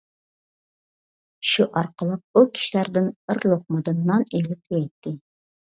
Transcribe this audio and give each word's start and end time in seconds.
شۇ 1.49 1.67
ئارقىلىق 1.67 2.25
ئۇ 2.41 2.45
كىشىلەردىن 2.57 3.13
بىر 3.29 3.45
لوقمىدىن 3.53 4.05
نان 4.11 4.29
ئېلىپ 4.35 4.79
يەيتتى. 4.79 5.17